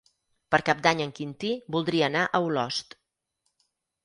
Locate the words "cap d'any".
0.69-1.03